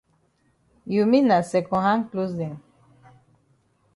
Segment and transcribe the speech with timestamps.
[0.87, 2.55] You mean na second hand closs dem.